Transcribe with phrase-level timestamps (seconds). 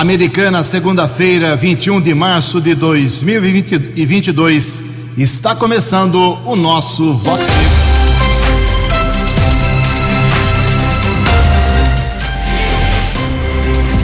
[0.00, 4.82] Americana, segunda-feira, 21 de março de 2022.
[5.18, 7.72] Está começando o nosso Vox News.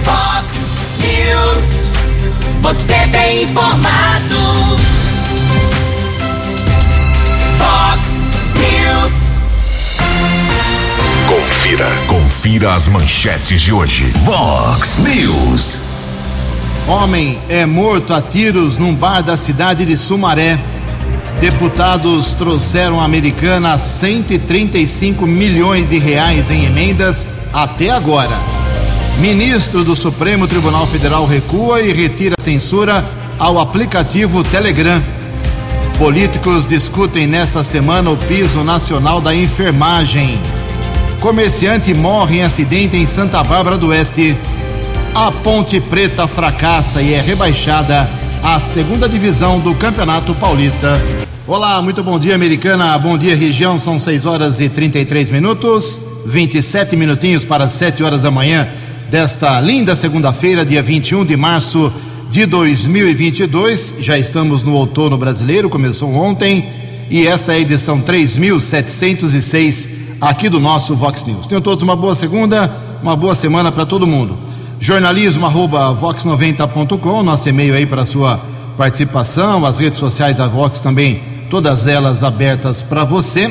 [0.04, 1.90] Vox News.
[2.60, 4.36] Você tem informado.
[7.56, 8.28] Vox
[8.58, 9.40] News.
[11.26, 11.88] Confira.
[12.06, 14.12] Confira as manchetes de hoje.
[14.26, 15.85] Vox News.
[16.88, 20.56] Homem é morto a tiros num bar da cidade de Sumaré.
[21.40, 28.38] Deputados trouxeram a americana 135 milhões de reais em emendas até agora.
[29.18, 33.04] Ministro do Supremo Tribunal Federal recua e retira censura
[33.36, 35.02] ao aplicativo Telegram.
[35.98, 40.40] Políticos discutem nesta semana o piso nacional da enfermagem.
[41.20, 44.36] Comerciante morre em acidente em Santa Bárbara do Oeste.
[45.18, 48.06] A Ponte Preta fracassa e é rebaixada
[48.42, 51.02] à segunda divisão do Campeonato Paulista.
[51.46, 52.98] Olá, muito bom dia, americana.
[52.98, 53.78] Bom dia, região.
[53.78, 58.68] São 6 horas e 33 minutos, 27 minutinhos para 7 horas da manhã
[59.08, 61.90] desta linda segunda-feira, dia 21 de março
[62.28, 63.94] de 2022.
[64.00, 66.68] Já estamos no outono brasileiro, começou ontem
[67.08, 69.88] e esta é a edição 3706
[70.20, 71.46] aqui do nosso Vox News.
[71.46, 72.70] Tenham todos uma boa segunda,
[73.02, 74.45] uma boa semana para todo mundo.
[74.78, 78.38] Jornalismo arroba vox90.com, nosso e-mail aí para sua
[78.76, 83.50] participação, as redes sociais da Vox também, todas elas abertas para você.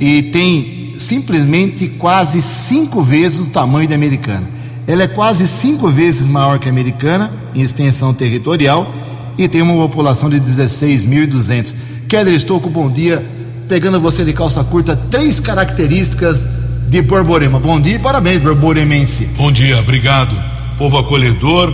[0.00, 4.48] e tem simplesmente quase cinco vezes o tamanho da americana.
[4.86, 8.92] Ela é quase cinco vezes maior que a americana em extensão territorial
[9.38, 11.74] e tem uma população de 16.200.
[12.08, 13.24] Keller Estouco, bom dia.
[13.68, 16.44] Pegando você de calça curta, três características
[16.92, 17.58] de Borborema.
[17.58, 19.30] Bom dia e parabéns, Borboremense.
[19.34, 20.36] Bom dia, obrigado.
[20.76, 21.72] Povo acolhedor,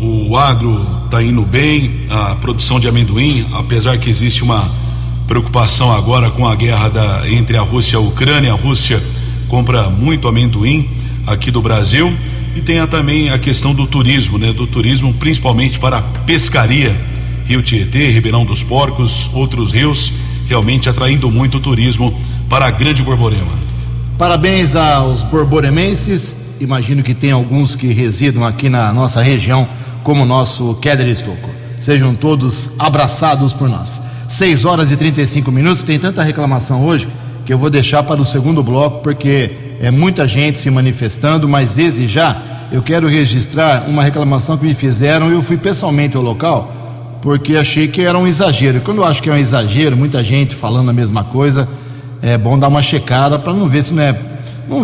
[0.00, 4.66] o agro está indo bem, a produção de amendoim, apesar que existe uma
[5.26, 9.04] preocupação agora com a guerra da, entre a Rússia e a Ucrânia, a Rússia
[9.46, 10.88] compra muito amendoim
[11.26, 12.10] aqui do Brasil
[12.54, 14.54] e tem a, também a questão do turismo, né?
[14.54, 16.96] Do turismo principalmente para a pescaria,
[17.44, 20.14] Rio Tietê, Ribeirão dos Porcos, outros rios,
[20.48, 22.18] realmente atraindo muito turismo
[22.48, 23.65] para a Grande Borborema.
[24.18, 26.36] Parabéns aos borboremenses.
[26.58, 29.68] Imagino que tem alguns que residam aqui na nossa região,
[30.02, 31.50] como o nosso Keller Estocco.
[31.78, 34.00] Sejam todos abraçados por nós.
[34.26, 35.82] 6 horas e 35 minutos.
[35.82, 37.06] Tem tanta reclamação hoje
[37.44, 39.50] que eu vou deixar para o segundo bloco, porque
[39.82, 42.40] é muita gente se manifestando, mas desde já
[42.72, 45.30] eu quero registrar uma reclamação que me fizeram.
[45.30, 46.72] Eu fui pessoalmente ao local
[47.20, 48.80] porque achei que era um exagero.
[48.80, 51.68] Quando eu acho que é um exagero, muita gente falando a mesma coisa,
[52.22, 54.16] é bom dar uma checada para não ver se não é,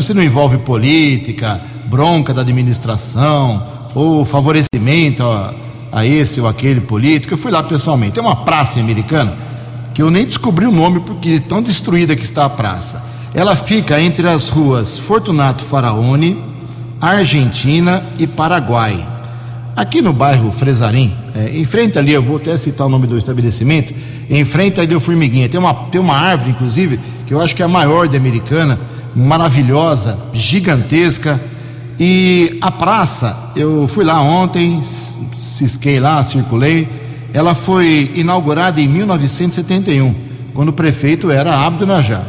[0.00, 3.62] se não envolve política, bronca da administração
[3.94, 5.54] ou favorecimento a,
[5.91, 7.34] a esse ou aquele político.
[7.34, 8.12] Eu fui lá pessoalmente.
[8.12, 9.32] Tem uma praça americana
[9.93, 13.04] que eu nem descobri o nome porque tão destruída que está a praça.
[13.34, 16.43] Ela fica entre as ruas Fortunato Faraone,
[17.00, 19.09] Argentina e Paraguai.
[19.75, 23.17] Aqui no bairro Fresarim, é, em frente ali, eu vou até citar o nome do
[23.17, 23.94] estabelecimento,
[24.28, 27.00] em frente ali o Formiguinha, tem uma, tem uma árvore, inclusive,
[27.32, 28.79] que eu acho que é a maior da americana,
[29.14, 31.40] maravilhosa, gigantesca.
[31.99, 36.87] E a praça, eu fui lá ontem, cisquei lá, circulei.
[37.32, 40.14] Ela foi inaugurada em 1971,
[40.52, 42.23] quando o prefeito era Abdo Najar.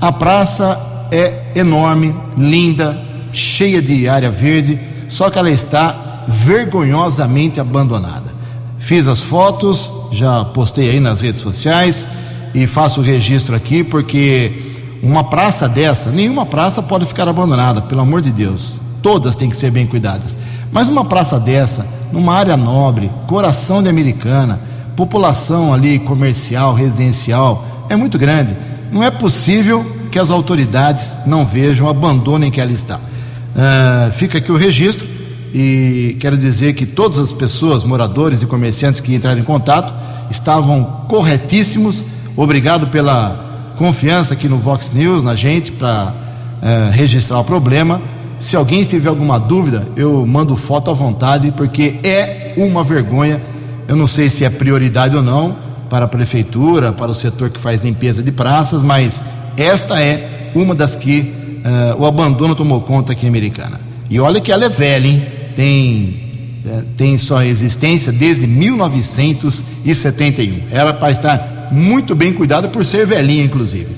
[0.00, 2.98] A praça é enorme, linda,
[3.30, 8.32] cheia de área verde, só que ela está vergonhosamente abandonada.
[8.78, 12.08] Fiz as fotos, já postei aí nas redes sociais
[12.54, 14.68] e faço o registro aqui porque
[15.02, 18.80] uma praça dessa, nenhuma praça pode ficar abandonada, pelo amor de Deus.
[19.02, 20.36] Todas têm que ser bem cuidadas.
[20.72, 24.60] Mas uma praça dessa, numa área nobre, coração de Americana,
[24.96, 28.56] população ali comercial, residencial, é muito grande.
[28.90, 32.96] Não é possível que as autoridades não vejam, abandonem que ela está.
[32.96, 35.06] Uh, fica aqui o registro
[35.54, 39.94] e quero dizer que todas as pessoas, moradores e comerciantes que entraram em contato,
[40.30, 42.04] estavam corretíssimos.
[42.38, 46.14] Obrigado pela confiança aqui no Vox News, na gente, para
[46.62, 48.00] uh, registrar o problema.
[48.38, 53.42] Se alguém tiver alguma dúvida, eu mando foto à vontade, porque é uma vergonha.
[53.88, 55.56] Eu não sei se é prioridade ou não
[55.90, 59.24] para a prefeitura, para o setor que faz limpeza de praças, mas
[59.56, 63.80] esta é uma das que uh, o abandono tomou conta aqui em Americana.
[64.08, 65.26] E olha que ela é velha, hein?
[65.56, 66.30] Tem,
[66.64, 70.68] uh, tem sua existência desde 1971.
[70.70, 73.88] Ela estar muito bem cuidada por ser velhinha, inclusive.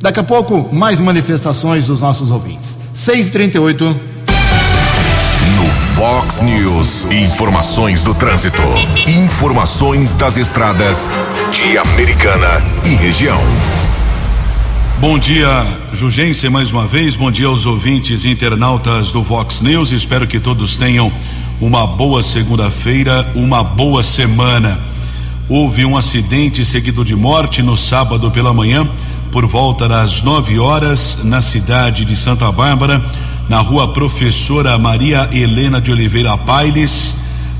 [0.00, 2.78] Daqui a pouco, mais manifestações dos nossos ouvintes.
[2.94, 3.94] 6h38.
[5.56, 8.62] No Fox News, informações do trânsito.
[9.08, 11.08] Informações das estradas
[11.50, 13.40] de Americana e região.
[15.00, 15.48] Bom dia,
[15.92, 17.16] Jugência, mais uma vez.
[17.16, 19.92] Bom dia aos ouvintes e internautas do Vox News.
[19.92, 21.12] Espero que todos tenham
[21.60, 24.78] uma boa segunda-feira, uma boa semana.
[25.46, 28.88] Houve um acidente seguido de morte no sábado pela manhã
[29.30, 33.04] por volta das 9 horas na cidade de Santa Bárbara,
[33.46, 37.16] na rua Professora Maria Helena de Oliveira Pailes,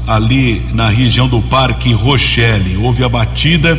[0.07, 2.79] ali na região do Parque Rochelle.
[2.79, 3.79] Houve a batida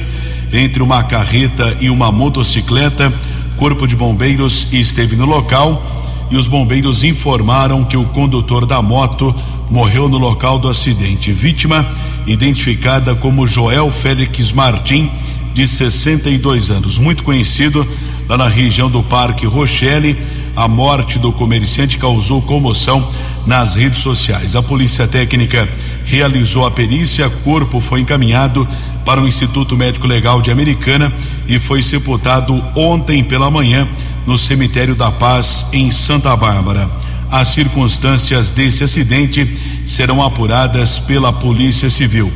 [0.54, 3.12] entre uma carreta e uma motocicleta.
[3.58, 5.82] Corpo de Bombeiros esteve no local
[6.30, 9.34] e os bombeiros informaram que o condutor da moto
[9.68, 11.32] morreu no local do acidente.
[11.32, 11.84] Vítima
[12.26, 15.10] identificada como Joel Félix Martim
[15.54, 17.88] de 62 anos, muito conhecido
[18.28, 20.18] lá na região do Parque Rochelle.
[20.56, 23.08] A morte do comerciante causou comoção
[23.46, 24.56] nas redes sociais.
[24.56, 25.68] A Polícia Técnica
[26.06, 28.68] realizou a perícia, corpo foi encaminhado
[29.06, 31.14] para o Instituto Médico Legal de Americana
[31.48, 33.88] e foi sepultado ontem pela manhã
[34.26, 36.90] no Cemitério da Paz, em Santa Bárbara.
[37.32, 39.48] As circunstâncias desse acidente
[39.86, 42.32] serão apuradas pela Polícia Civil.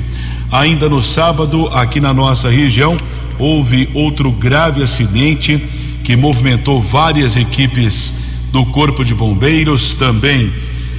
[0.52, 2.98] Ainda no sábado, aqui na nossa região,
[3.38, 5.62] houve outro grave acidente
[6.04, 8.14] que movimentou várias equipes
[8.52, 10.52] do Corpo de Bombeiros, também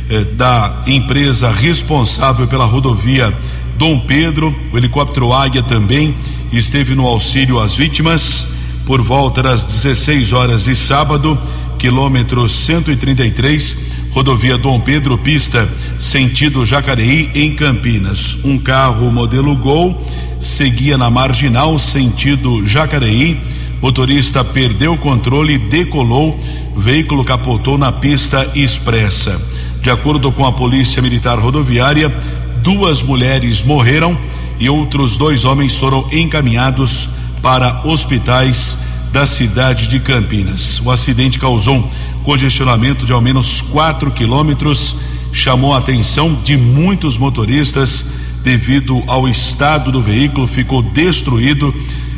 [0.09, 3.33] eh, da empresa responsável pela rodovia
[3.77, 4.55] Dom Pedro.
[4.73, 6.15] O helicóptero Águia também
[6.53, 8.47] esteve no auxílio às vítimas
[8.87, 11.39] por volta das 16 horas de sábado,
[11.81, 13.77] quilômetro 133
[14.11, 15.67] rodovia Dom Pedro, pista
[15.99, 18.45] sentido Jacareí, em Campinas.
[18.45, 19.99] Um carro modelo Gol
[20.39, 23.41] seguia na marginal, sentido Jacareí.
[23.81, 26.39] Motorista perdeu o controle decolou.
[26.77, 29.41] Veículo capotou na pista expressa.
[29.83, 32.15] De acordo com a Polícia Militar Rodoviária,
[32.63, 34.19] duas mulheres morreram
[34.59, 37.09] e outros dois homens foram encaminhados
[37.41, 40.81] para hospitais da cidade de Campinas.
[40.85, 41.89] O acidente causou
[42.25, 44.97] congestionamento de ao menos 4 quilômetros,
[45.33, 48.07] chamou a atenção de muitos motoristas
[48.43, 51.75] devido ao estado do veículo, ficou destruído.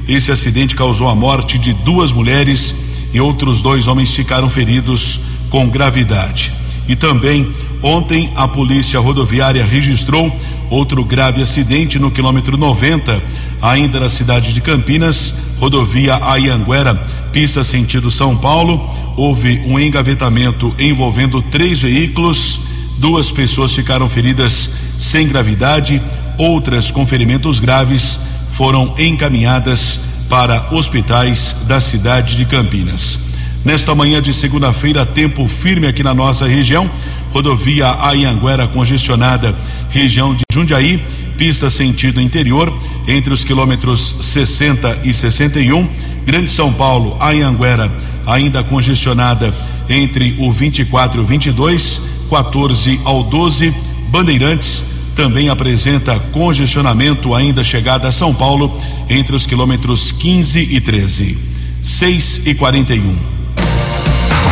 [0.08, 2.74] Esse acidente causou a morte de duas mulheres
[3.12, 6.52] e outros dois homens ficaram feridos com gravidade.
[6.88, 7.50] E também
[7.82, 10.34] ontem a polícia rodoviária registrou
[10.70, 13.22] outro grave acidente no quilômetro 90,
[13.60, 16.92] ainda na cidade de Campinas, rodovia Ayanguera,
[17.30, 18.84] pista sentido São Paulo.
[19.16, 22.58] Houve um engavetamento envolvendo três veículos,
[22.98, 26.02] duas pessoas ficaram feridas sem gravidade,
[26.36, 28.18] outras com ferimentos graves
[28.50, 33.20] foram encaminhadas para hospitais da cidade de Campinas.
[33.64, 36.90] Nesta manhã de segunda-feira, tempo firme aqui na nossa região,
[37.30, 39.54] rodovia Ayanguera congestionada,
[39.90, 41.00] região de Jundiaí,
[41.42, 42.72] pista sentido interior,
[43.04, 45.88] entre os quilômetros 60 e 61,
[46.24, 47.90] Grande São Paulo, Ayanguera
[48.24, 49.52] ainda congestionada
[49.88, 53.74] entre o 24 e o 22, 14 ao 12.
[54.06, 54.84] Bandeirantes
[55.16, 58.80] também apresenta congestionamento ainda chegada a São Paulo
[59.10, 61.36] entre os quilômetros 15 e 13.
[61.82, 63.16] 6 e 41.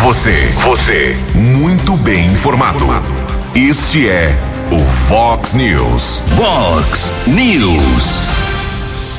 [0.03, 2.85] Você, você, muito bem informado.
[3.55, 6.21] Este é o Fox News.
[6.37, 8.23] Fox News.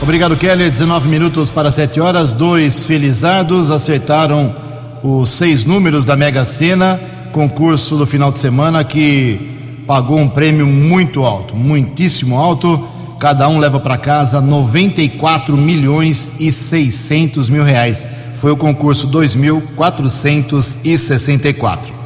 [0.01, 0.69] Obrigado, Kelly.
[0.69, 2.33] 19 minutos para 7 horas.
[2.33, 4.55] Dois felizardos acertaram
[5.03, 6.97] os seis números da Mega Sena,
[7.33, 12.87] concurso do final de semana que pagou um prêmio muito alto, muitíssimo alto.
[13.19, 18.07] Cada um leva para casa 94 milhões e 600 mil reais.
[18.37, 22.00] Foi o concurso 2464.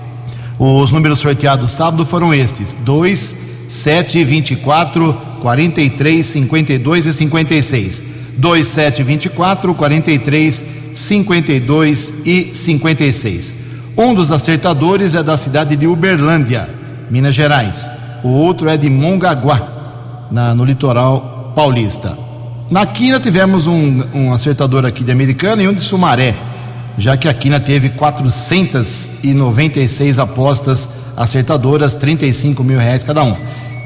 [0.58, 3.36] Os números sorteados sábado foram estes: 2,
[3.68, 8.04] 724 43 52 e 56.
[8.38, 13.56] 2724 43 52 e 56.
[13.98, 16.70] Um dos acertadores é da cidade de Uberlândia,
[17.10, 17.90] Minas Gerais.
[18.24, 22.18] O outro é de Mongaguá, na, no litoral paulista.
[22.70, 26.36] Na quina tivemos um, um acertador aqui de Americana e um de Sumaré,
[26.98, 33.36] já que a quina teve 496 apostas acertadoras, 35 mil reais cada um.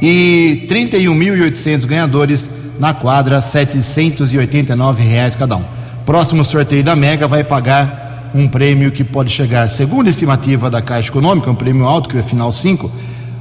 [0.01, 2.49] E 31.800 ganhadores
[2.79, 5.63] na quadra, 789 reais cada um.
[6.05, 10.81] Próximo sorteio da Mega vai pagar um prêmio que pode chegar, segundo a estimativa da
[10.81, 12.89] Caixa Econômica, um prêmio alto, que é final 5,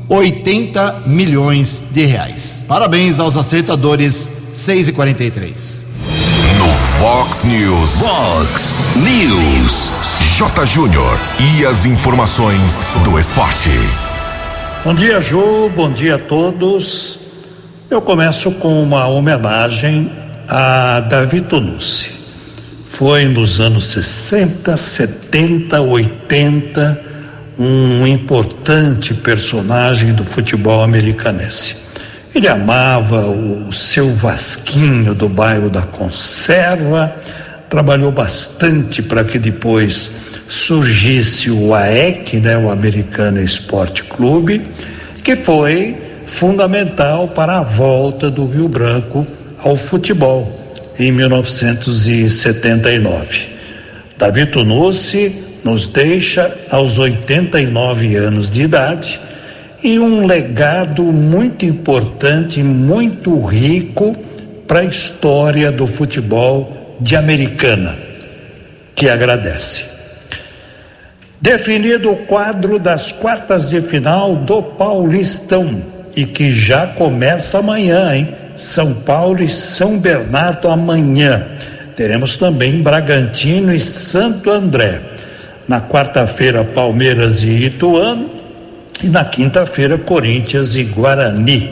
[0.08, 2.62] 80 milhões de reais.
[2.66, 5.87] Parabéns aos acertadores 6 e 43.
[6.98, 8.00] Fox News.
[8.00, 9.92] Fox News.
[10.36, 10.66] J.
[10.66, 11.16] Júnior.
[11.38, 13.70] E as informações do esporte.
[14.84, 15.70] Bom dia, Ju.
[15.76, 17.20] Bom dia a todos.
[17.88, 20.10] Eu começo com uma homenagem
[20.48, 22.10] a Davi Tonucci.
[22.84, 27.00] Foi nos anos 60, 70, 80
[27.56, 31.87] um importante personagem do futebol americanense.
[32.34, 37.12] Ele amava o seu Vasquinho do bairro da Conserva,
[37.70, 40.12] trabalhou bastante para que depois
[40.48, 44.62] surgisse o AEC, né, o Americano Esporte Clube,
[45.22, 49.26] que foi fundamental para a volta do Rio Branco
[49.58, 53.58] ao futebol em 1979.
[54.16, 59.20] Davi Tunucci nos deixa aos 89 anos de idade
[59.82, 64.16] e um legado muito importante, muito rico
[64.66, 67.96] para a história do futebol de Americana,
[68.94, 69.84] que agradece.
[71.40, 75.80] Definido o quadro das quartas de final do Paulistão
[76.16, 78.28] e que já começa amanhã, hein?
[78.56, 81.46] São Paulo e São Bernardo amanhã.
[81.94, 85.00] Teremos também Bragantino e Santo André.
[85.68, 88.37] Na quarta-feira, Palmeiras e Ituano.
[89.02, 91.70] E na quinta-feira, Corinthians e Guarani.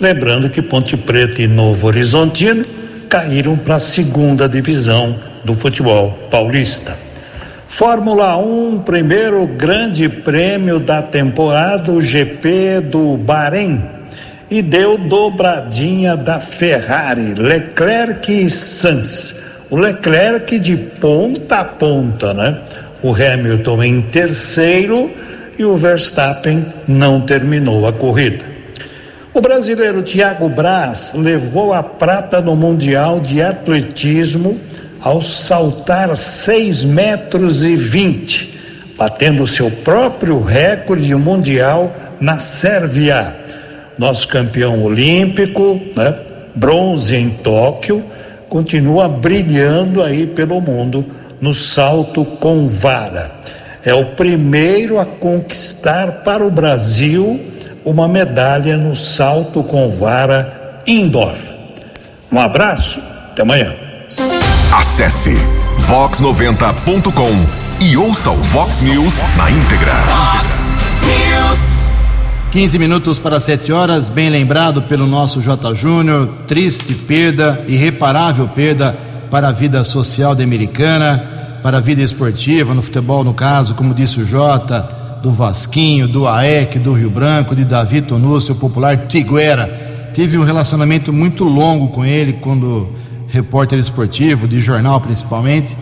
[0.00, 2.64] Lembrando que Ponte Preta e Novo Horizontino
[3.10, 5.14] caíram para a segunda divisão
[5.44, 6.96] do futebol paulista.
[7.68, 13.82] Fórmula 1, primeiro grande prêmio da temporada, o GP do Bahrein.
[14.50, 19.34] E deu dobradinha da Ferrari, Leclerc e Sainz.
[19.70, 22.58] O Leclerc de ponta a ponta, né?
[23.02, 25.10] O Hamilton em terceiro
[25.62, 28.44] e o Verstappen não terminou a corrida.
[29.32, 34.58] O brasileiro Thiago Braz levou a prata no Mundial de Atletismo
[35.00, 38.58] ao saltar 6 metros e 20,
[38.98, 43.34] batendo seu próprio recorde mundial na Sérvia.
[43.96, 46.14] Nosso campeão olímpico, né?
[46.56, 48.04] bronze em Tóquio,
[48.48, 51.06] continua brilhando aí pelo mundo
[51.40, 53.30] no salto com vara.
[53.84, 57.40] É o primeiro a conquistar para o Brasil
[57.84, 61.36] uma medalha no salto com vara indoor.
[62.30, 63.00] Um abraço,
[63.32, 63.74] até amanhã.
[64.72, 65.34] Acesse
[65.80, 69.92] vox90.com e ouça o Vox News na íntegra.
[69.92, 71.88] Fox News.
[72.52, 75.74] 15 minutos para 7 horas, bem lembrado pelo nosso J.
[75.74, 76.28] Júnior.
[76.46, 78.96] Triste perda, irreparável perda
[79.30, 83.94] para a vida social da Americana, para a vida esportiva, no futebol, no caso, como
[83.94, 84.80] disse o Jota,
[85.22, 90.10] do Vasquinho, do AEC, do Rio Branco, de Davi Tonúcio, o popular Tiguera.
[90.12, 92.88] Tive um relacionamento muito longo com ele, quando
[93.28, 95.76] repórter esportivo, de jornal principalmente,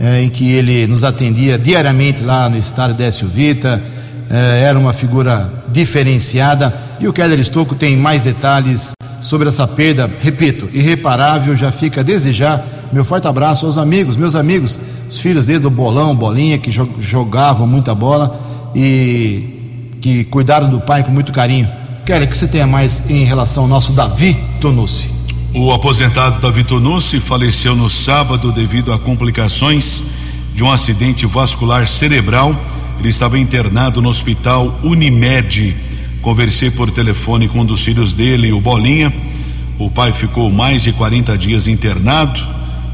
[0.00, 3.80] eh, em que ele nos atendia diariamente lá no estádio Décio Vita.
[4.30, 6.74] Eh, era uma figura diferenciada.
[6.98, 11.54] E o Keller Estocco tem mais detalhes sobre essa perda, repito, irreparável.
[11.54, 12.60] Já fica desde já
[12.92, 14.78] meu forte abraço aos amigos, meus amigos,
[15.08, 18.40] os filhos deles, o Bolão, Bolinha, que jo- jogavam muita bola
[18.74, 21.68] e que cuidaram do pai com muito carinho.
[22.04, 25.10] Keller, o que você tem a mais em relação ao nosso Davi Tonucci?
[25.54, 30.02] O aposentado Davi Tonucci faleceu no sábado devido a complicações
[30.54, 32.54] de um acidente vascular cerebral.
[33.00, 35.76] Ele estava internado no hospital Unimed.
[36.22, 39.12] Conversei por telefone com um dos filhos dele, o Bolinha.
[39.78, 42.40] O pai ficou mais de 40 dias internado.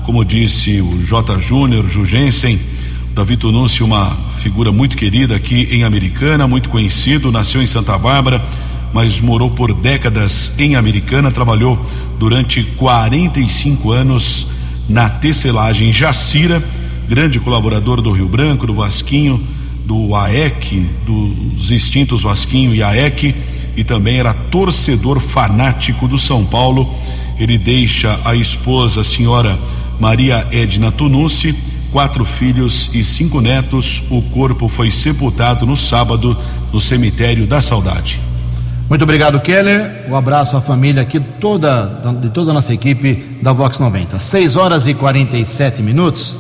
[0.05, 1.39] Como disse o J.
[1.39, 2.59] Júnior, Jugensen,
[3.15, 8.43] Davi Tonucci, uma figura muito querida aqui em Americana, muito conhecido, nasceu em Santa Bárbara,
[8.93, 11.79] mas morou por décadas em Americana, trabalhou
[12.19, 14.49] durante 45 anos
[14.89, 16.63] na tecelagem Jacira,
[17.09, 19.41] grande colaborador do Rio Branco, do Vasquinho,
[19.85, 23.35] do AEC, dos extintos Vasquinho e AEC,
[23.77, 26.93] e também era torcedor fanático do São Paulo.
[27.39, 29.59] Ele deixa a esposa, a senhora
[29.99, 31.55] Maria Edna Tunucci,
[31.91, 34.03] quatro filhos e cinco netos.
[34.11, 36.37] O corpo foi sepultado no sábado
[36.73, 38.21] no cemitério da Saudade.
[38.89, 40.07] Muito obrigado, Keller.
[40.09, 41.87] Um abraço à família aqui toda,
[42.21, 44.19] de toda a nossa equipe da Vox 90.
[44.19, 46.37] 6 horas e 47 minutos.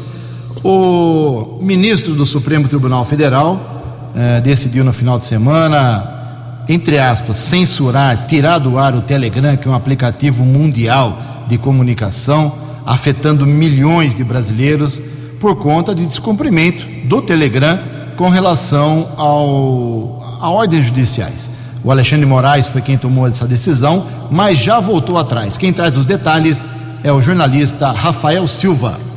[0.62, 8.26] O ministro do Supremo Tribunal Federal eh, decidiu no final de semana, entre aspas, censurar,
[8.26, 11.18] tirar do ar o Telegram, que é um aplicativo mundial
[11.48, 12.54] de comunicação,
[12.86, 15.00] afetando milhões de brasileiros
[15.40, 17.78] por conta de descumprimento do Telegram
[18.16, 21.50] com relação ao, a ordens judiciais.
[21.84, 25.56] O Alexandre Moraes foi quem tomou essa decisão, mas já voltou atrás.
[25.56, 26.64] Quem traz os detalhes
[27.02, 29.11] é o jornalista Rafael Silva.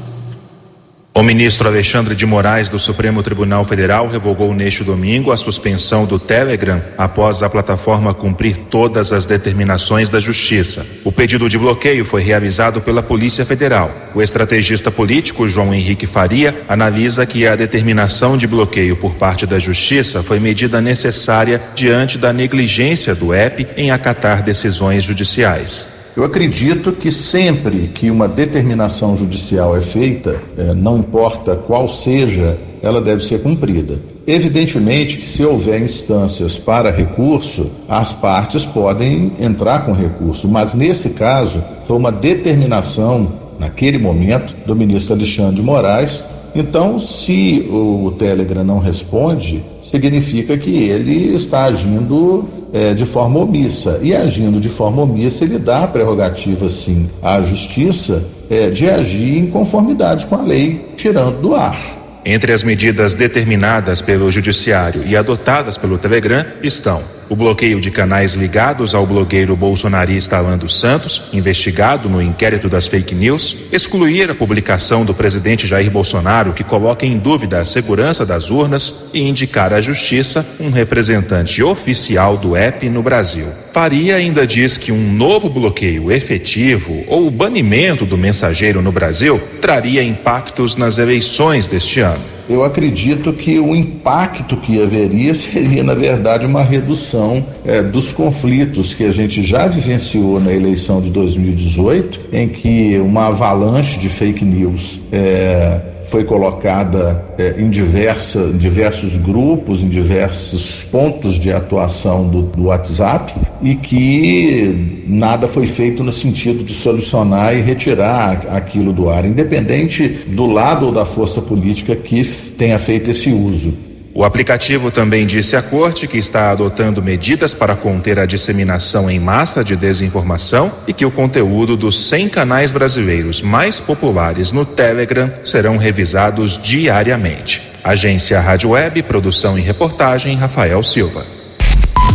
[1.17, 6.19] O ministro Alexandre de Moraes do Supremo Tribunal Federal revogou neste domingo a suspensão do
[6.19, 10.85] Telegram após a plataforma cumprir todas as determinações da Justiça.
[11.05, 13.89] O pedido de bloqueio foi realizado pela Polícia Federal.
[14.13, 19.57] O estrategista político João Henrique Faria analisa que a determinação de bloqueio por parte da
[19.57, 25.94] Justiça foi medida necessária diante da negligência do app em acatar decisões judiciais.
[26.15, 32.57] Eu acredito que sempre que uma determinação judicial é feita, é, não importa qual seja,
[32.81, 33.99] ela deve ser cumprida.
[34.25, 41.09] Evidentemente que se houver instâncias para recurso, as partes podem entrar com recurso, mas nesse
[41.09, 43.27] caso foi uma determinação,
[43.59, 46.23] naquele momento, do ministro Alexandre de Moraes.
[46.55, 49.61] Então, se o Telegram não responde,
[49.95, 53.99] significa que ele está agindo é, de forma omissa.
[54.01, 59.37] E agindo de forma omissa, ele dá a prerrogativa, sim, à justiça é, de agir
[59.37, 61.79] em conformidade com a lei, tirando do ar.
[62.25, 68.33] Entre as medidas determinadas pelo Judiciário e adotadas pelo Telegram estão o bloqueio de canais
[68.33, 74.35] ligados ao blogueiro bolsonarista Alan dos Santos, investigado no inquérito das fake news, excluir a
[74.35, 79.73] publicação do presidente Jair Bolsonaro que coloca em dúvida a segurança das urnas e indicar
[79.73, 83.47] à justiça um representante oficial do app no Brasil.
[83.73, 90.03] Faria ainda diz que um novo bloqueio efetivo ou banimento do mensageiro no Brasil traria
[90.03, 96.45] impactos nas eleições deste ano eu acredito que o impacto que haveria seria, na verdade,
[96.45, 102.47] uma redução é, dos conflitos que a gente já vivenciou na eleição de 2018, em
[102.47, 109.89] que uma avalanche de fake news é, foi colocada é, em, diversa, diversos grupos, em
[109.89, 116.73] diversos pontos de atuação do, do, WhatsApp e que nada foi feito no sentido de
[116.73, 122.23] solucionar e retirar aquilo do ar, independente do lado ou da força política que
[122.57, 123.84] tenha feito esse uso.
[124.17, 129.19] O aplicativo também disse à corte que está adotando medidas para conter a disseminação em
[129.19, 135.29] massa de desinformação e que o conteúdo dos 100 canais brasileiros mais populares no Telegram
[135.43, 137.69] serão revisados diariamente.
[137.83, 141.25] Agência Rádio Web, produção e reportagem Rafael Silva.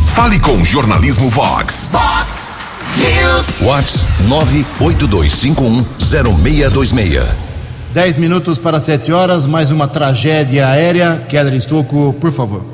[0.06, 1.90] Fale com Jornalismo Vox.
[1.92, 2.56] Vox
[2.96, 3.60] News.
[3.60, 4.06] Vox
[4.80, 7.49] 982510626.
[7.92, 11.26] 10 minutos para 7 horas, mais uma tragédia aérea.
[11.28, 12.64] Keller Estocco, por favor.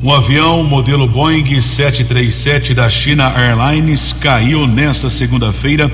[0.00, 5.90] Um avião modelo Boeing 737 da China Airlines caiu nesta segunda-feira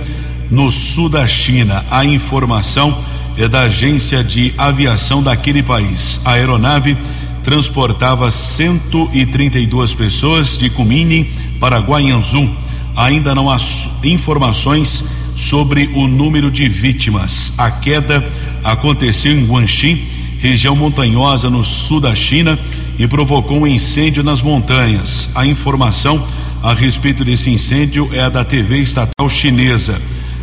[0.51, 1.83] no sul da China.
[1.91, 2.95] A informação
[3.39, 6.21] é da agência de aviação daquele país.
[6.23, 6.95] A aeronave
[7.43, 11.27] transportava 132 pessoas de Kunming
[11.59, 12.51] para Guanhanzhou.
[12.95, 13.57] Ainda não há
[14.05, 15.05] informações
[15.39, 17.53] sobre o número de vítimas.
[17.57, 18.23] A queda
[18.65, 20.03] aconteceu em Guangxi,
[20.41, 22.59] região montanhosa no sul da China,
[22.99, 25.31] e provocou um incêndio nas montanhas.
[25.35, 26.23] A informação
[26.63, 30.01] a respeito desse incêndio é a da TV estatal chinesa.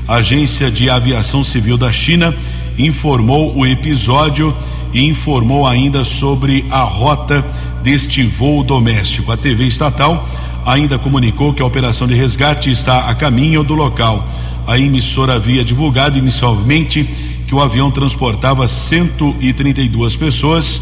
[0.08, 2.34] A Agência de Aviação Civil da China
[2.78, 4.56] informou o episódio
[4.94, 7.44] e informou ainda sobre a rota
[7.84, 9.32] deste voo doméstico.
[9.32, 10.28] A TV estatal
[10.66, 14.28] ainda comunicou que a operação de resgate está a caminho do local.
[14.66, 17.08] A emissora havia divulgado inicialmente
[17.48, 20.82] que o avião transportava 132 pessoas,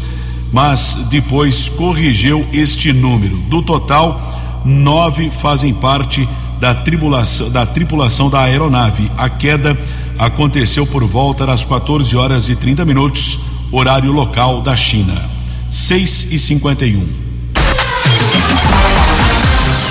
[0.52, 3.36] mas depois corrigiu este número.
[3.48, 6.28] Do total, nove fazem parte
[6.60, 9.10] da tripulação da, tripulação da aeronave.
[9.16, 9.78] A queda
[10.18, 15.30] aconteceu por volta das 14 horas e 30 minutos, horário local da China.
[15.70, 17.06] 6 e 51.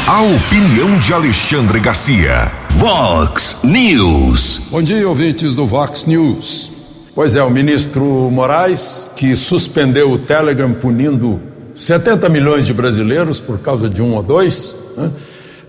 [0.05, 2.51] A opinião de Alexandre Garcia.
[2.71, 4.63] Vox News.
[4.69, 6.73] Bom dia, ouvintes do Vox News.
[7.15, 11.41] Pois é, o ministro Moraes, que suspendeu o Telegram punindo
[11.73, 15.09] 70 milhões de brasileiros por causa de um ou dois, né?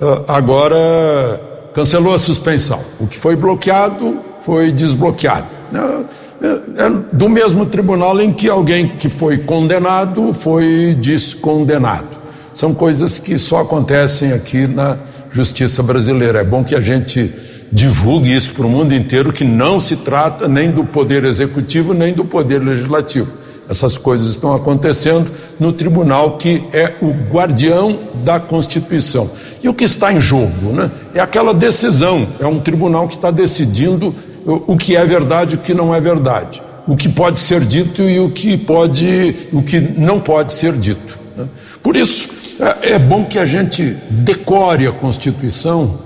[0.03, 1.40] ah, agora
[1.73, 2.81] cancelou a suspensão.
[2.99, 5.47] O que foi bloqueado foi desbloqueado.
[5.70, 6.05] Né?
[6.42, 12.24] É, é do mesmo tribunal em que alguém que foi condenado foi descondenado.
[12.55, 14.97] São coisas que só acontecem aqui na
[15.33, 16.38] justiça brasileira.
[16.38, 17.33] É bom que a gente
[17.73, 22.14] divulgue isso para o mundo inteiro, que não se trata nem do poder executivo nem
[22.14, 23.33] do poder legislativo.
[23.69, 29.29] Essas coisas estão acontecendo no tribunal que é o guardião da Constituição.
[29.62, 33.31] E o que está em jogo né, é aquela decisão, é um tribunal que está
[33.31, 34.14] decidindo
[34.47, 38.03] o que é verdade e o que não é verdade, o que pode ser dito
[38.03, 41.19] e o que pode, o que não pode ser dito.
[41.35, 41.47] Né?
[41.83, 42.29] Por isso,
[42.64, 45.98] é, é bom que a gente decore a Constituição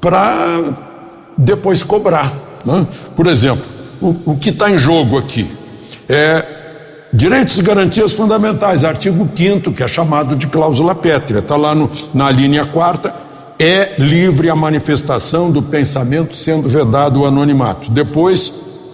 [0.00, 0.62] para
[1.38, 2.32] depois cobrar.
[2.64, 2.86] Né?
[3.16, 3.64] Por exemplo,
[4.00, 5.50] o, o que está em jogo aqui
[6.08, 6.44] é
[7.12, 11.90] direitos e garantias fundamentais, artigo 5 que é chamado de cláusula pétrea, está lá no,
[12.12, 13.14] na linha quarta,
[13.58, 17.90] é livre a manifestação do pensamento sendo vedado o anonimato.
[17.90, 18.52] Depois,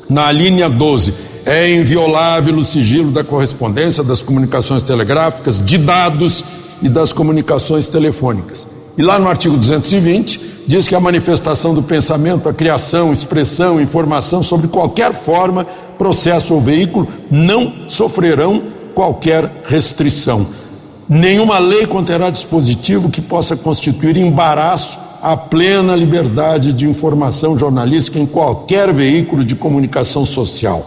[0.09, 1.15] na linha 12,
[1.47, 6.45] é inviolável o sigilo da correspondência, das comunicações telegráficas, de dados
[6.83, 8.69] e das comunicações telefônicas.
[8.97, 14.43] E lá no artigo 220 diz que a manifestação do pensamento, a criação, expressão, informação
[14.43, 15.65] sobre qualquer forma,
[15.97, 18.63] processo ou veículo não sofrerão
[18.95, 20.45] qualquer restrição.
[21.09, 28.27] Nenhuma lei conterá dispositivo que possa constituir embaraço à plena liberdade de informação jornalística em
[28.27, 30.85] qualquer veículo de comunicação social?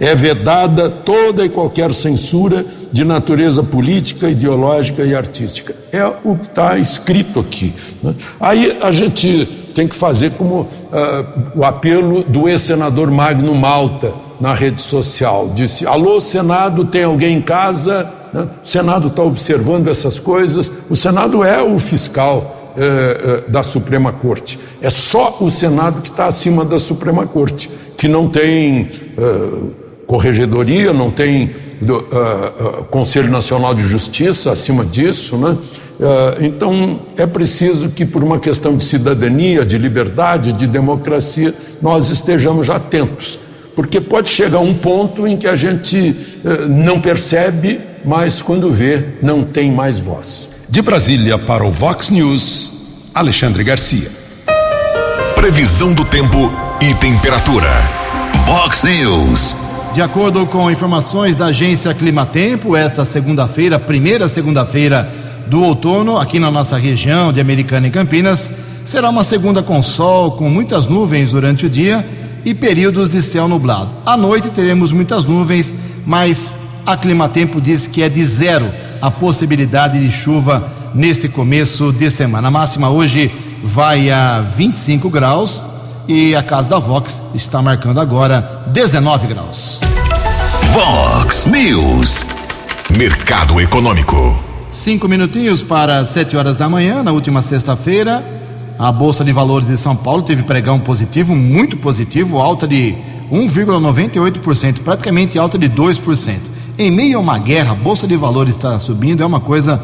[0.00, 5.74] É vedada toda e qualquer censura de natureza política, ideológica e artística.
[5.92, 7.72] É o que está escrito aqui.
[8.02, 8.14] Né?
[8.40, 10.68] Aí a gente tem que fazer como uh,
[11.54, 15.50] o apelo do ex-senador Magno Malta na rede social.
[15.54, 18.10] Disse: Alô, Senado, tem alguém em casa?
[18.32, 18.48] Né?
[18.62, 20.70] O Senado está observando essas coisas.
[20.88, 22.58] O Senado é o fiscal.
[22.74, 24.58] Eh, eh, da Suprema Corte.
[24.80, 27.68] É só o Senado que está acima da Suprema Corte
[28.02, 29.72] que não tem uh,
[30.08, 35.56] corregedoria, não tem do, uh, uh, Conselho Nacional de Justiça acima disso, né?
[36.40, 42.68] então é preciso que, por uma questão de cidadania, de liberdade, de democracia, nós estejamos
[42.68, 43.38] atentos,
[43.76, 46.16] porque pode chegar um ponto em que a gente
[46.68, 50.48] não percebe, mas quando vê, não tem mais voz.
[50.68, 54.10] De Brasília para o Vox News, Alexandre Garcia.
[55.36, 57.91] Previsão do tempo e temperatura.
[58.54, 59.56] Vox News.
[59.94, 65.10] De acordo com informações da agência Climatempo, esta segunda-feira, primeira segunda-feira
[65.46, 68.52] do outono, aqui na nossa região de Americana e Campinas,
[68.84, 72.06] será uma segunda com sol, com muitas nuvens durante o dia
[72.44, 73.88] e períodos de céu nublado.
[74.04, 75.72] À noite teremos muitas nuvens,
[76.04, 78.66] mas a Climatempo diz que é de zero
[79.00, 82.48] a possibilidade de chuva neste começo de semana.
[82.48, 85.71] A máxima hoje vai a 25 graus
[86.08, 89.80] e a casa da Vox está marcando agora 19 graus.
[90.72, 92.24] Vox News.
[92.96, 94.38] Mercado Econômico.
[94.70, 98.24] Cinco minutinhos para sete horas da manhã, na última sexta-feira,
[98.78, 102.94] a Bolsa de Valores de São Paulo teve pregão positivo, muito positivo, alta de
[103.30, 106.38] 1,98%, praticamente alta de 2%.
[106.78, 109.80] Em meio a uma guerra, a Bolsa de Valores está subindo, é uma coisa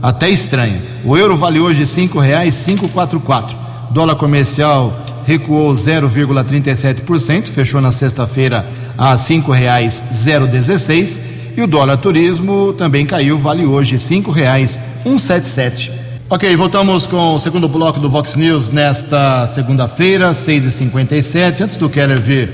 [0.00, 0.80] até estranha.
[1.04, 3.56] O euro vale hoje R$ 5,544.
[3.90, 4.92] Dólar comercial
[5.28, 8.64] recuou 0,37%, fechou na sexta-feira
[8.96, 11.20] a R$ 5,016
[11.54, 15.90] e o dólar turismo também caiu, vale hoje R$ 5,177.
[16.30, 21.60] Ok, voltamos com o segundo bloco do Vox News nesta segunda-feira, 6h57.
[21.60, 22.50] Antes do Keller vir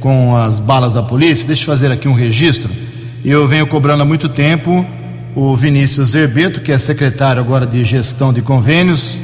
[0.00, 2.72] com as balas da polícia, deixa eu fazer aqui um registro.
[3.22, 4.86] Eu venho cobrando há muito tempo
[5.34, 9.20] o Vinícius Zerbeto, que é secretário agora de gestão de convênios,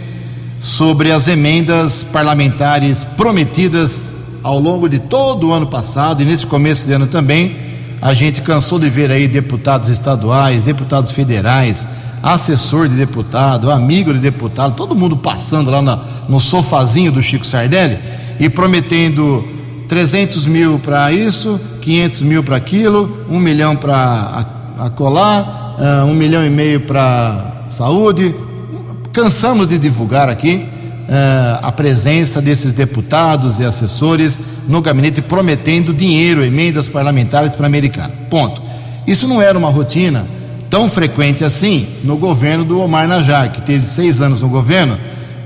[0.62, 6.86] sobre as emendas parlamentares prometidas ao longo de todo o ano passado e nesse começo
[6.86, 7.56] de ano também.
[8.00, 11.88] A gente cansou de ver aí deputados estaduais, deputados federais,
[12.22, 15.82] assessor de deputado, amigo de deputado, todo mundo passando lá
[16.28, 17.98] no sofazinho do Chico Sardelli
[18.38, 19.44] e prometendo
[19.88, 24.46] 300 mil para isso, 500 mil para aquilo, um milhão para
[24.78, 28.32] acolá, uh, um milhão e meio para saúde,
[29.12, 30.66] Cansamos de divulgar aqui
[31.02, 37.68] uh, a presença desses deputados e assessores no gabinete prometendo dinheiro, emendas parlamentares para a
[37.68, 38.12] americana.
[38.30, 38.62] Ponto.
[39.06, 40.26] Isso não era uma rotina
[40.70, 44.96] tão frequente assim no governo do Omar Najar, que teve seis anos no governo.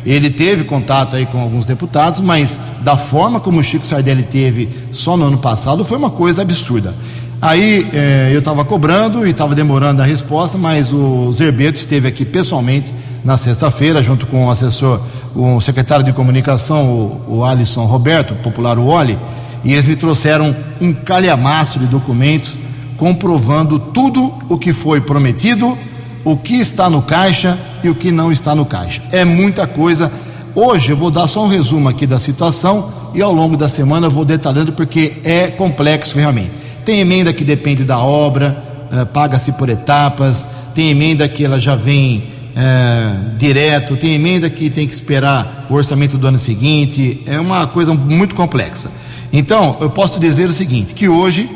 [0.05, 4.69] Ele teve contato aí com alguns deputados, mas da forma como o Chico Sardelli teve
[4.93, 6.95] só no ano passado foi uma coisa absurda.
[7.41, 12.25] Aí eh, eu estava cobrando e estava demorando a resposta, mas o Zerbeto esteve aqui
[12.25, 12.93] pessoalmente
[13.25, 15.01] na sexta-feira, junto com o assessor,
[15.35, 19.19] o secretário de comunicação, o, o Alisson Roberto, popular o Oli,
[19.63, 22.57] e eles me trouxeram um calhamaço de documentos
[22.97, 25.77] comprovando tudo o que foi prometido,
[26.25, 29.03] o que está no caixa e o que não está no caixa.
[29.13, 30.11] É muita coisa.
[30.55, 34.07] Hoje eu vou dar só um resumo aqui da situação e ao longo da semana
[34.07, 36.66] eu vou detalhando porque é complexo realmente.
[36.87, 41.75] Tem emenda que depende da obra, eh, paga-se por etapas, tem emenda que ela já
[41.75, 42.23] vem
[42.55, 47.67] eh, direto, tem emenda que tem que esperar o orçamento do ano seguinte, é uma
[47.67, 48.89] coisa muito complexa.
[49.33, 51.51] Então, eu posso dizer o seguinte: que hoje,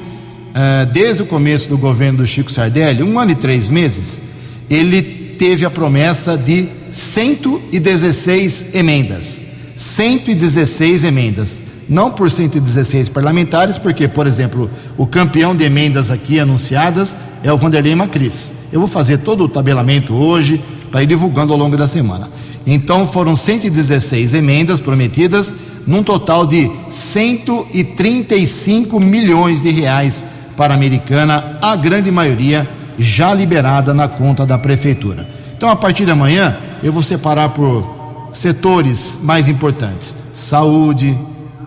[0.53, 4.23] eh, desde o começo do governo do Chico Sardelli, um ano e três meses,
[4.69, 5.01] ele
[5.38, 9.40] teve a promessa de 116 emendas.
[9.77, 11.70] 116 emendas.
[11.90, 17.57] Não por 116 parlamentares, porque, por exemplo, o campeão de emendas aqui anunciadas é o
[17.57, 18.55] Vanderlei Macris.
[18.72, 22.29] Eu vou fazer todo o tabelamento hoje para ir divulgando ao longo da semana.
[22.64, 25.53] Então foram 116 emendas prometidas,
[25.85, 30.24] num total de 135 milhões de reais
[30.57, 35.29] para a Americana, a grande maioria já liberada na conta da prefeitura.
[35.57, 41.18] Então, a partir de amanhã, eu vou separar por setores mais importantes: saúde,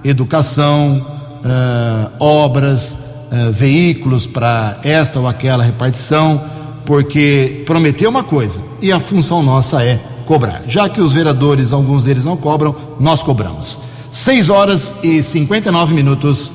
[0.04, 1.06] educação,
[1.44, 3.00] uh, obras,
[3.32, 6.42] uh, veículos para esta ou aquela repartição,
[6.86, 10.62] porque prometeu uma coisa e a função nossa é cobrar.
[10.68, 13.80] Já que os vereadores, alguns deles não cobram, nós cobramos.
[14.12, 16.52] 6 horas e 59 minutos.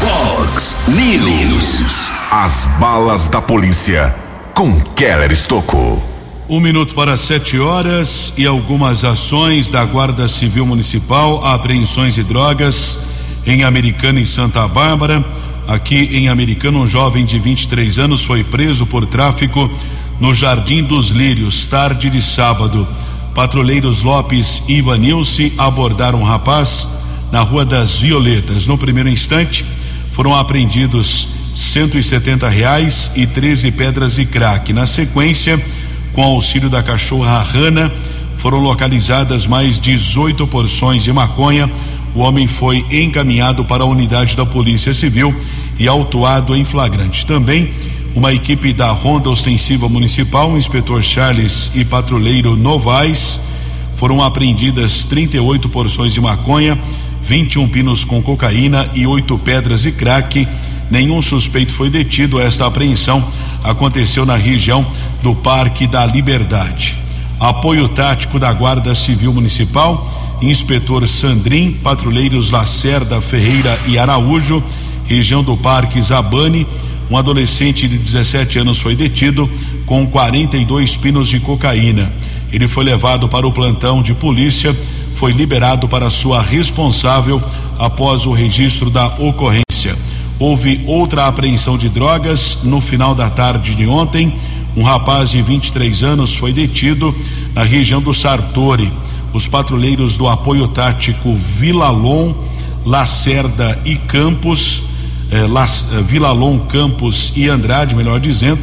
[0.00, 2.10] Fox News.
[2.30, 4.12] As balas da polícia
[4.54, 6.13] com Keller Estocou.
[6.46, 12.98] Um minuto para sete horas e algumas ações da Guarda Civil Municipal, apreensões de drogas
[13.46, 15.24] em Americana e Santa Bárbara.
[15.66, 19.70] Aqui em Americana, um jovem de 23 anos foi preso por tráfico
[20.20, 22.86] no Jardim dos Lírios, tarde de sábado.
[23.34, 26.86] Patrulheiros Lopes e Ivanilce abordaram um rapaz
[27.32, 28.66] na Rua das Violetas.
[28.66, 29.64] No primeiro instante,
[30.12, 34.74] foram apreendidos 170 reais e 13 pedras de crack.
[34.74, 35.58] Na sequência,
[36.14, 37.92] com auxílio da cachorra Rana,
[38.36, 41.70] foram localizadas mais 18 porções de maconha.
[42.14, 45.34] O homem foi encaminhado para a unidade da Polícia Civil
[45.78, 47.26] e autuado em flagrante.
[47.26, 47.72] Também
[48.14, 53.40] uma equipe da Ronda Ostensiva Municipal, o inspetor Charles e patrulheiro Novaes,
[53.96, 56.78] foram apreendidas 38 porções de maconha,
[57.26, 60.46] 21 pinos com cocaína e oito pedras de crack.
[60.90, 62.38] Nenhum suspeito foi detido.
[62.38, 63.26] Esta apreensão
[63.64, 64.86] aconteceu na região
[65.24, 66.94] do Parque da Liberdade.
[67.40, 74.62] Apoio tático da Guarda Civil Municipal, inspetor Sandrin, patrulheiros Lacerda, Ferreira e Araújo,
[75.06, 76.66] região do Parque Zabane.
[77.10, 79.50] Um adolescente de 17 anos foi detido
[79.86, 82.12] com 42 pinos de cocaína.
[82.52, 84.76] Ele foi levado para o plantão de polícia,
[85.16, 87.42] foi liberado para sua responsável
[87.78, 89.96] após o registro da ocorrência.
[90.38, 94.30] Houve outra apreensão de drogas no final da tarde de ontem.
[94.76, 97.14] Um rapaz de 23 anos foi detido
[97.54, 98.92] na região do Sartori.
[99.32, 102.34] Os patrulheiros do apoio tático Vilalon,
[102.84, 104.82] Lacerda e Campos,
[105.30, 108.62] eh, Las, eh, Vilalon, Campos e Andrade, melhor dizendo,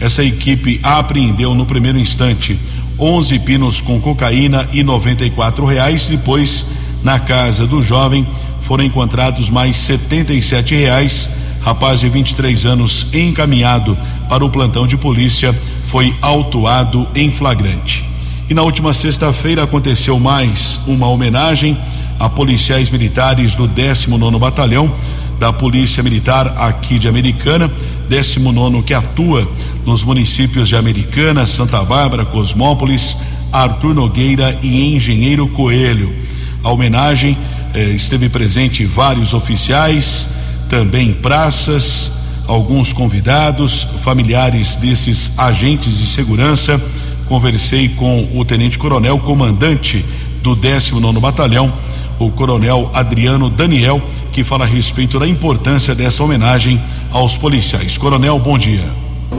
[0.00, 2.58] essa equipe apreendeu no primeiro instante
[2.98, 6.08] 11 pinos com cocaína e 94 reais.
[6.08, 6.66] Depois,
[7.04, 8.26] na casa do jovem,
[8.62, 11.28] foram encontrados mais 77 reais.
[11.64, 13.96] Rapaz de 23 anos encaminhado
[14.28, 18.04] para o plantão de polícia foi autuado em flagrante.
[18.50, 21.76] E na última sexta-feira aconteceu mais uma homenagem
[22.18, 24.92] a policiais militares do 19 Batalhão
[25.38, 27.70] da Polícia Militar aqui de Americana,
[28.08, 29.48] 19 que atua
[29.84, 33.16] nos municípios de Americana, Santa Bárbara, Cosmópolis,
[33.52, 36.12] Arthur Nogueira e Engenheiro Coelho.
[36.62, 37.36] A homenagem
[37.74, 40.28] eh, esteve presente vários oficiais,
[40.72, 42.10] também praças,
[42.48, 46.80] alguns convidados, familiares desses agentes de segurança.
[47.28, 50.02] Conversei com o tenente coronel, comandante
[50.42, 51.70] do 19 Batalhão,
[52.18, 54.00] o coronel Adriano Daniel,
[54.32, 56.80] que fala a respeito da importância dessa homenagem
[57.10, 57.98] aos policiais.
[57.98, 58.84] Coronel, bom dia.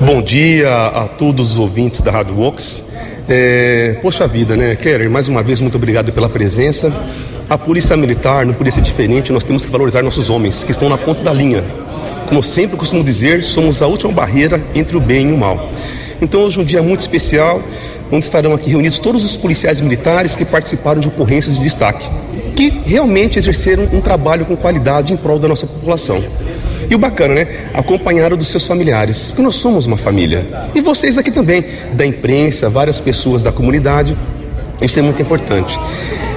[0.05, 2.93] Bom dia a todos os ouvintes da Rádio Vox.
[3.27, 5.09] É, poxa vida, né, Keller?
[5.09, 6.93] Mais uma vez, muito obrigado pela presença.
[7.49, 10.87] A polícia militar não podia ser diferente, nós temos que valorizar nossos homens que estão
[10.87, 11.63] na ponta da linha.
[12.25, 15.69] Como eu sempre costumo dizer, somos a última barreira entre o bem e o mal.
[16.21, 17.61] Então, hoje é um dia muito especial,
[18.11, 22.09] onde estarão aqui reunidos todos os policiais militares que participaram de ocorrências de destaque,
[22.55, 26.23] que realmente exerceram um trabalho com qualidade em prol da nossa população.
[26.89, 27.47] E o bacana, né?
[27.73, 30.45] Acompanhado dos seus familiares, porque nós somos uma família.
[30.73, 34.15] E vocês aqui também, da imprensa, várias pessoas da comunidade.
[34.81, 35.79] Isso é muito importante.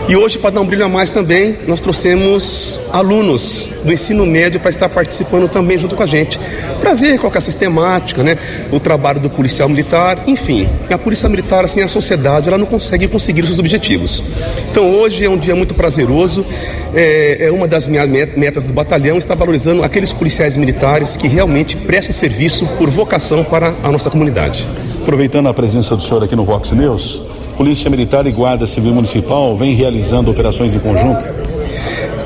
[0.09, 4.61] E hoje, para dar um brilho a mais também, nós trouxemos alunos do ensino médio
[4.61, 6.39] para estar participando também junto com a gente,
[6.81, 8.39] para ver qual é a sistemática, né?
[8.71, 10.69] o trabalho do policial militar, enfim.
[10.89, 14.23] A polícia militar, assim, a sociedade, ela não consegue conseguir os seus objetivos.
[14.71, 16.47] Então hoje é um dia muito prazeroso,
[16.95, 21.77] é, é uma das minhas metas do batalhão, estar valorizando aqueles policiais militares que realmente
[21.77, 24.69] prestam serviço por vocação para a nossa comunidade.
[25.03, 27.23] Aproveitando a presença do senhor aqui no Vox News,
[27.57, 31.27] Polícia Militar e Guarda Civil Municipal vem realizando operações em conjunto?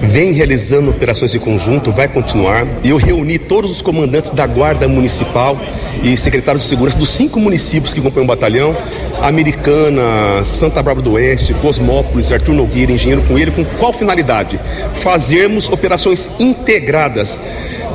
[0.00, 2.66] Vem realizando operações em conjunto, vai continuar.
[2.82, 5.56] Eu reuni todos os comandantes da Guarda Municipal
[6.02, 8.74] e secretários de segurança dos cinco municípios que compõem o batalhão:
[9.22, 13.52] Americana, Santa Bárbara do Oeste, Cosmópolis, Arthur Nogueira, Engenheiro com ele.
[13.52, 14.58] Com qual finalidade?
[14.94, 17.40] Fazermos operações integradas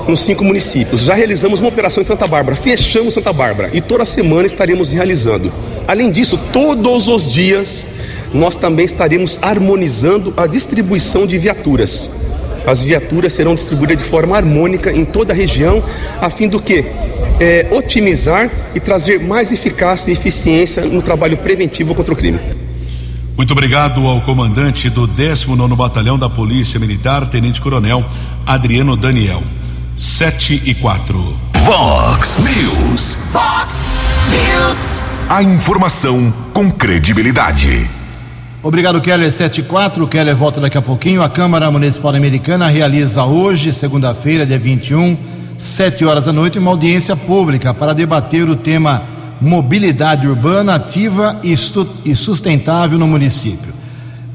[0.08, 1.02] nos cinco municípios.
[1.02, 5.52] Já realizamos uma operação em Santa Bárbara, fechamos Santa Bárbara e toda semana estaremos realizando.
[5.88, 7.88] Além disso, todos os dias
[8.34, 12.10] nós também estaremos harmonizando a distribuição de viaturas.
[12.66, 15.84] As viaturas serão distribuídas de forma harmônica em toda a região,
[16.20, 16.84] a fim do que
[17.40, 22.40] é, otimizar e trazer mais eficácia e eficiência no trabalho preventivo contra o crime.
[23.38, 28.04] Muito obrigado ao comandante do 19 Batalhão da Polícia Militar, Tenente Coronel
[28.46, 29.44] Adriano Daniel.
[29.96, 31.38] 7 e 4.
[31.64, 33.18] Vox News.
[33.32, 33.76] Vox
[34.30, 35.02] News.
[35.30, 37.90] A informação com credibilidade.
[38.62, 40.06] Obrigado, Keller 74.
[40.08, 41.24] Keller volta daqui a pouquinho.
[41.24, 45.16] A Câmara Municipal Americana realiza hoje, segunda-feira, dia 21,
[45.58, 49.02] 7 horas da noite, uma audiência pública para debater o tema
[49.40, 51.56] mobilidade urbana ativa e
[52.14, 53.74] sustentável no município.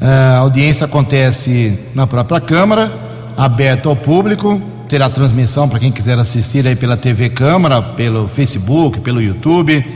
[0.01, 2.91] A audiência acontece na própria Câmara,
[3.37, 4.59] aberta ao público,
[4.91, 9.87] terá transmissão para quem quiser assistir aí pela TV Câmara, pelo Facebook, pelo YouTube.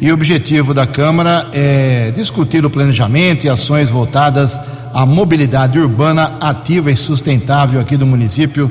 [0.00, 4.60] E o objetivo da Câmara é discutir o planejamento e ações voltadas
[4.94, 8.70] à mobilidade urbana ativa e sustentável aqui do município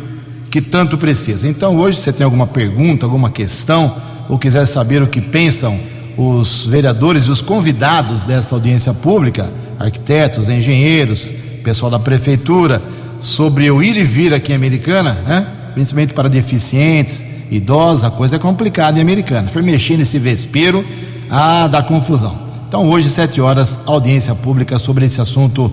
[0.49, 1.49] que tanto precisa.
[1.49, 3.93] Então, hoje, se você tem alguma pergunta, alguma questão,
[4.29, 5.77] ou quiser saber o que pensam
[6.15, 12.81] os vereadores e os convidados dessa audiência pública, arquitetos, engenheiros, pessoal da prefeitura,
[13.19, 15.59] sobre o ir e vir aqui em Americana, né?
[15.73, 19.47] Principalmente para deficientes, idosos, a coisa é complicada em Americana.
[19.47, 20.85] Foi mexer nesse vespeiro,
[21.29, 22.35] ah, dá confusão.
[22.67, 25.71] Então, hoje, sete horas, audiência pública sobre esse assunto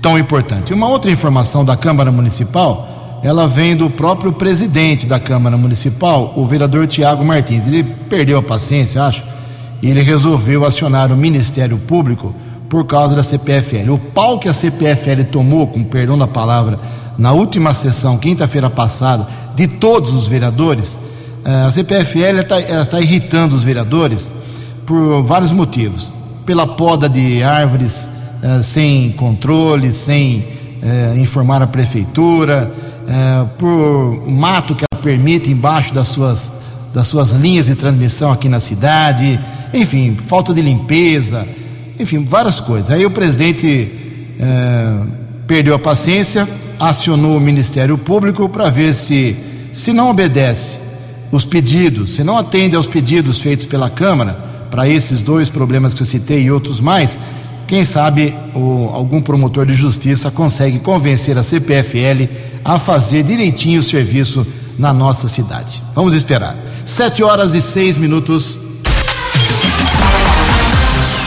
[0.00, 0.70] tão importante.
[0.70, 6.32] E uma outra informação da Câmara Municipal, ela vem do próprio presidente da Câmara Municipal,
[6.36, 7.66] o vereador Tiago Martins.
[7.66, 9.22] Ele perdeu a paciência, acho,
[9.82, 12.34] e ele resolveu acionar o Ministério Público
[12.68, 13.90] por causa da CPFL.
[13.90, 16.78] O pau que a CPFL tomou, com perdão da palavra,
[17.18, 20.98] na última sessão, quinta-feira passada, de todos os vereadores,
[21.44, 24.32] eh, a CPFL está, está irritando os vereadores
[24.86, 26.12] por vários motivos.
[26.44, 28.08] Pela poda de árvores
[28.42, 30.44] eh, sem controle, sem
[30.82, 32.72] eh, informar a prefeitura,
[33.58, 36.52] por mato que ela permite embaixo das suas,
[36.94, 39.40] das suas linhas de transmissão aqui na cidade,
[39.74, 41.44] enfim, falta de limpeza,
[41.98, 42.88] enfim, várias coisas.
[42.88, 43.90] Aí o presidente
[45.50, 49.36] perdeu a paciência, acionou o Ministério Público para ver se,
[49.72, 50.78] se não obedece
[51.32, 54.38] os pedidos, se não atende aos pedidos feitos pela Câmara
[54.70, 57.18] para esses dois problemas que eu citei e outros mais,
[57.66, 62.28] quem sabe o, algum promotor de justiça consegue convencer a CPFL
[62.64, 64.46] a fazer direitinho o serviço
[64.78, 65.82] na nossa cidade.
[65.96, 66.56] Vamos esperar.
[66.84, 68.56] Sete horas e seis minutos.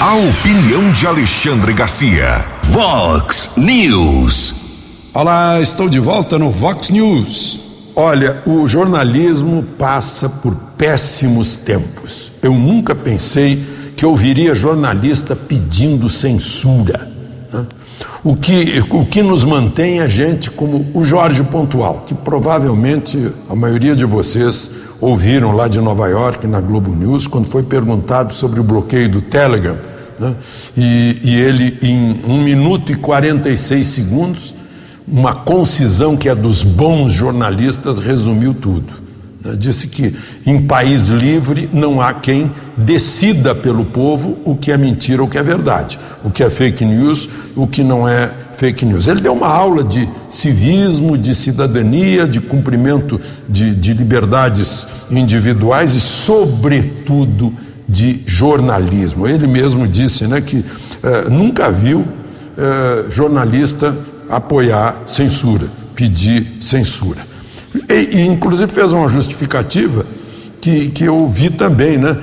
[0.04, 2.44] A opinião de Alexandre Garcia.
[2.64, 4.54] Vox News.
[5.14, 7.62] Olá, estou de volta no Vox News.
[7.96, 12.34] Olha, o jornalismo passa por péssimos tempos.
[12.42, 13.64] Eu nunca pensei
[13.96, 17.00] que ouviria jornalista pedindo censura.
[17.54, 17.66] Né?
[18.26, 23.56] O, que, o que nos mantém a gente como o Jorge Pontual, que provavelmente a
[23.56, 28.60] maioria de vocês ouviram lá de Nova York, na Globo News, quando foi perguntado sobre
[28.60, 29.93] o bloqueio do Telegram.
[30.20, 30.36] Né?
[30.78, 34.56] E, e ele, em 1 minuto e 46 segundos,
[35.08, 38.94] uma concisão que é dos bons jornalistas, resumiu tudo.
[39.44, 39.56] Né?
[39.58, 45.22] Disse que em país livre não há quem decida pelo povo o que é mentira
[45.22, 48.86] ou o que é verdade, o que é fake news, o que não é fake
[48.86, 49.08] news.
[49.08, 56.00] Ele deu uma aula de civismo, de cidadania, de cumprimento de, de liberdades individuais e,
[56.00, 57.54] sobretudo,
[57.94, 59.28] de jornalismo.
[59.28, 60.66] Ele mesmo disse né, que
[61.04, 62.04] eh, nunca viu
[62.58, 63.96] eh, jornalista
[64.28, 67.22] apoiar censura, pedir censura.
[67.88, 70.06] e, e, inclusive fez uma justificativa
[70.60, 72.18] que, que eu vi também, né?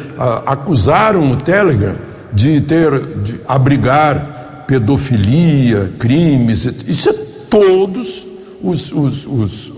[0.47, 1.95] Acusaram o Telegram
[2.33, 2.91] de ter,
[3.23, 7.13] de abrigar pedofilia, crimes, isso é
[7.51, 8.27] todos
[8.63, 9.73] os, os, os,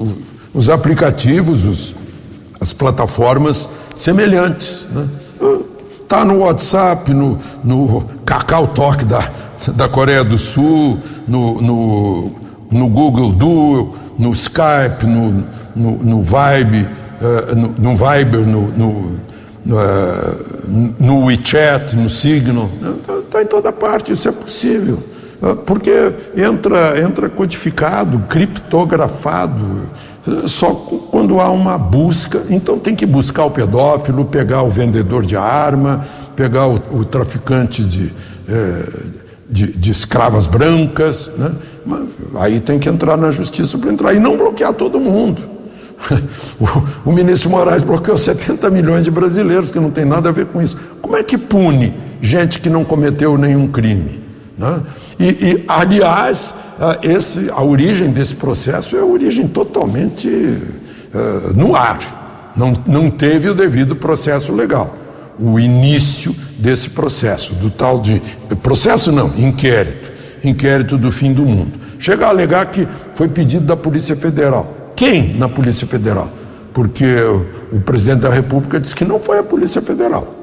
[0.55, 1.95] os aplicativos, os,
[2.61, 4.87] as plataformas semelhantes.
[6.13, 9.27] Está no WhatsApp, no, no Cacau Talk da,
[9.69, 12.33] da Coreia do Sul, no, no,
[12.71, 15.43] no Google Duo, no Skype, no,
[15.75, 18.89] no, no Vibe, uh, no, no, Viber, no, no,
[19.69, 22.69] uh, no WeChat, no Signal.
[23.01, 25.03] Está tá em toda parte, isso é possível.
[25.41, 29.89] Uh, porque entra, entra codificado, criptografado
[30.47, 30.73] só
[31.11, 32.43] quando há uma busca.
[32.49, 36.05] Então tem que buscar o pedófilo, pegar o vendedor de arma,
[36.37, 38.13] pegar o, o traficante de,
[38.49, 39.03] é,
[39.49, 41.31] de, de, escravas brancas.
[41.37, 41.53] Né?
[42.37, 45.43] Aí tem que entrar na justiça para entrar e não bloquear todo mundo.
[47.05, 50.47] O, o, ministro Moraes bloqueou 70 milhões de brasileiros, que não tem nada a ver
[50.47, 50.77] com isso.
[51.01, 54.21] Como é que pune gente que não cometeu nenhum crime?
[54.59, 54.81] Né?
[55.19, 56.55] E, e, aliás,
[57.03, 62.53] esse, a origem desse processo é a origem totalmente uh, no ar.
[62.57, 64.97] Não, não teve o devido processo legal.
[65.39, 68.21] O início desse processo, do tal de.
[68.63, 70.13] Processo não, inquérito.
[70.45, 71.73] Inquérito do fim do mundo.
[71.99, 74.93] Chega a alegar que foi pedido da Polícia Federal.
[74.97, 76.29] Quem na Polícia Federal?
[76.75, 77.07] Porque
[77.73, 80.42] o presidente da República disse que não foi a Polícia Federal.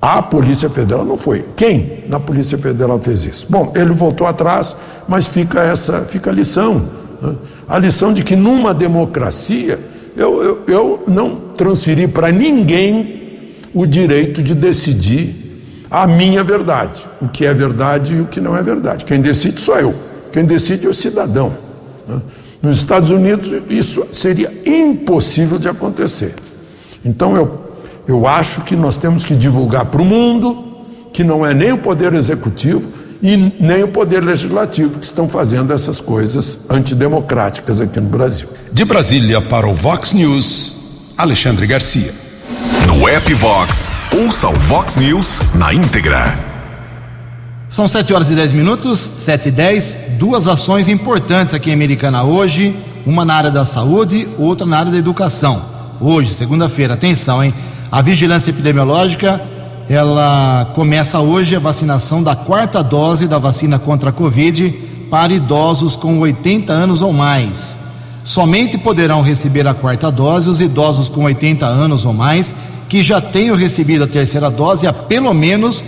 [0.00, 1.44] A Polícia Federal não foi.
[1.56, 3.46] Quem na Polícia Federal fez isso?
[3.48, 4.76] Bom, ele voltou atrás,
[5.08, 6.82] mas fica essa fica a lição.
[7.22, 7.34] Né?
[7.68, 9.78] A lição de que numa democracia
[10.16, 15.36] eu, eu, eu não transferi para ninguém o direito de decidir
[15.88, 19.04] a minha verdade, o que é verdade e o que não é verdade.
[19.04, 19.94] Quem decide sou eu,
[20.32, 21.52] quem decide é o cidadão.
[22.08, 22.20] Né?
[22.60, 26.34] Nos Estados Unidos isso seria impossível de acontecer.
[27.04, 27.59] Então eu
[28.10, 30.66] eu acho que nós temos que divulgar para o mundo
[31.12, 32.88] que não é nem o Poder Executivo
[33.22, 38.48] e nem o Poder Legislativo que estão fazendo essas coisas antidemocráticas aqui no Brasil.
[38.72, 42.12] De Brasília para o Vox News, Alexandre Garcia.
[42.84, 43.88] No app Vox,
[44.20, 46.36] ouça o Vox News na íntegra.
[47.68, 52.24] São 7 horas e 10 minutos, 7 e 10, duas ações importantes aqui em Americana
[52.24, 52.74] hoje,
[53.06, 55.62] uma na área da saúde, outra na área da educação.
[56.00, 57.54] Hoje, segunda-feira, atenção, hein?
[57.92, 59.40] A vigilância epidemiológica,
[59.88, 64.70] ela começa hoje a vacinação da quarta dose da vacina contra a Covid
[65.10, 67.80] para idosos com 80 anos ou mais.
[68.22, 72.54] Somente poderão receber a quarta dose os idosos com 80 anos ou mais
[72.88, 75.84] que já tenham recebido a terceira dose há pelo menos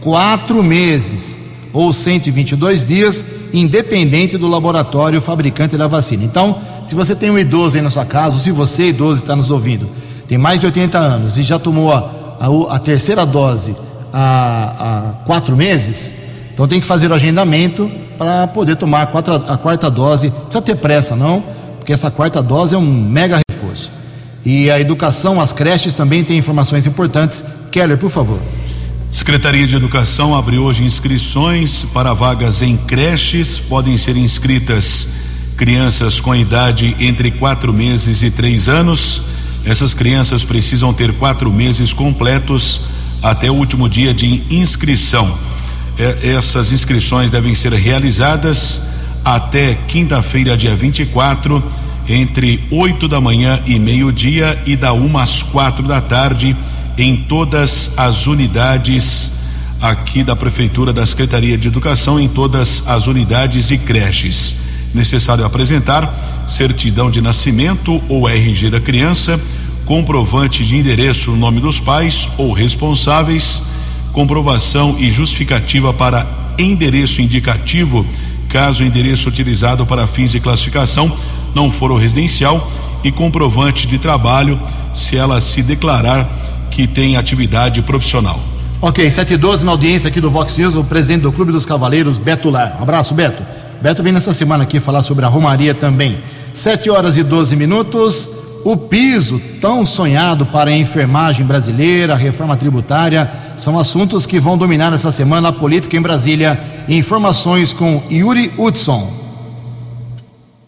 [0.00, 1.40] quatro meses
[1.72, 6.22] ou 122 dias, independente do laboratório fabricante da vacina.
[6.22, 9.34] Então, se você tem um idoso aí na sua casa, ou se você, idoso, está
[9.34, 9.88] nos ouvindo,
[10.30, 12.08] tem mais de 80 anos e já tomou a,
[12.38, 13.74] a, a terceira dose
[14.12, 16.14] há, quatro meses,
[16.54, 20.28] então tem que fazer o agendamento para poder tomar a, quatro, a quarta dose.
[20.28, 21.42] Não precisa ter pressa, não,
[21.78, 23.90] porque essa quarta dose é um mega reforço.
[24.44, 27.44] E a educação, as creches também têm informações importantes.
[27.72, 28.38] Keller, por favor.
[29.10, 33.58] Secretaria de Educação abriu hoje inscrições para vagas em creches.
[33.58, 35.08] Podem ser inscritas
[35.56, 39.22] crianças com idade entre quatro meses e três anos
[39.64, 42.80] essas crianças precisam ter quatro meses completos
[43.22, 45.36] até o último dia de inscrição.
[45.98, 48.80] É, essas inscrições devem ser realizadas
[49.24, 51.62] até quinta-feira, dia 24,
[52.08, 56.56] entre 8 da manhã e meio-dia e da uma às quatro da tarde,
[56.96, 59.32] em todas as unidades
[59.80, 66.44] aqui da Prefeitura da Secretaria de Educação, em todas as unidades e creches necessário apresentar
[66.46, 69.40] certidão de nascimento ou RG da criança,
[69.84, 73.62] comprovante de endereço, nome dos pais ou responsáveis,
[74.12, 76.26] comprovação e justificativa para
[76.58, 78.04] endereço indicativo,
[78.48, 81.16] caso o endereço utilizado para fins de classificação
[81.54, 82.68] não for o residencial,
[83.02, 84.60] e comprovante de trabalho,
[84.92, 86.28] se ela se declarar
[86.70, 88.38] que tem atividade profissional.
[88.80, 91.66] Ok, 7 e 12 na audiência aqui do Vox News, o presidente do Clube dos
[91.66, 92.76] Cavaleiros, Beto Lar.
[92.78, 93.42] Um abraço, Beto.
[93.80, 96.18] Beto vem nessa semana aqui falar sobre a Romaria também.
[96.52, 98.30] 7 horas e 12 minutos.
[98.62, 104.58] O piso tão sonhado para a enfermagem brasileira, a reforma tributária, são assuntos que vão
[104.58, 106.60] dominar essa semana a política em Brasília.
[106.86, 109.20] Informações com Yuri Hudson.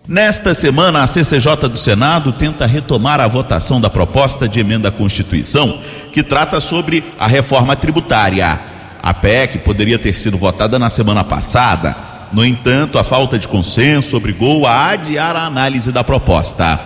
[0.08, 4.92] Nesta semana, a CCJ do Senado tenta retomar a votação da proposta de emenda à
[4.92, 5.78] Constituição
[6.12, 8.58] que trata sobre a reforma tributária.
[9.02, 14.16] A PEC poderia ter sido votada na semana passada, no entanto, a falta de consenso
[14.16, 16.80] obrigou a adiar a análise da proposta.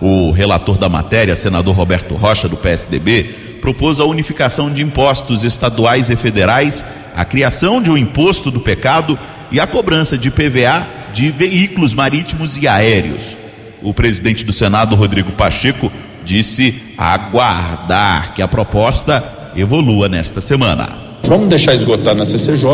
[0.00, 6.10] O relator da matéria, senador Roberto Rocha, do PSDB, propôs a unificação de impostos estaduais
[6.10, 6.84] e federais,
[7.16, 9.18] a criação de um imposto do pecado
[9.50, 13.36] e a cobrança de PVA de veículos marítimos e aéreos.
[13.82, 15.90] O presidente do Senado, Rodrigo Pacheco,
[16.24, 19.24] disse aguardar que a proposta
[19.56, 20.88] evolua nesta semana.
[21.24, 22.66] Vamos deixar esgotar na CCJ,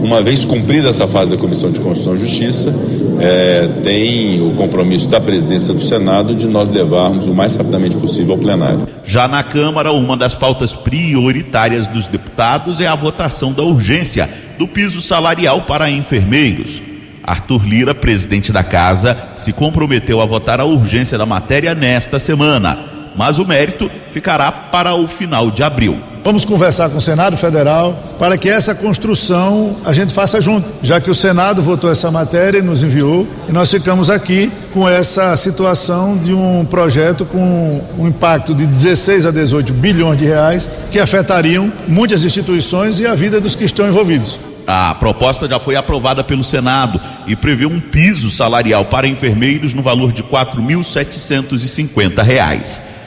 [0.00, 2.74] uma vez cumprida essa fase da Comissão de Constituição e Justiça,
[3.20, 8.34] é, tem o compromisso da presidência do Senado de nós levarmos o mais rapidamente possível
[8.34, 8.88] ao plenário.
[9.04, 14.28] Já na Câmara, uma das pautas prioritárias dos deputados é a votação da urgência
[14.58, 16.80] do piso salarial para enfermeiros.
[17.24, 22.78] Arthur Lira, presidente da casa, se comprometeu a votar a urgência da matéria nesta semana,
[23.14, 26.07] mas o mérito ficará para o final de abril.
[26.28, 31.00] Vamos conversar com o Senado Federal para que essa construção a gente faça junto, já
[31.00, 35.34] que o Senado votou essa matéria e nos enviou, e nós ficamos aqui com essa
[35.38, 41.00] situação de um projeto com um impacto de 16 a 18 bilhões de reais que
[41.00, 44.38] afetariam muitas instituições e a vida dos que estão envolvidos.
[44.66, 49.80] A proposta já foi aprovada pelo Senado e prevê um piso salarial para enfermeiros no
[49.80, 52.97] valor de R$ 4.750.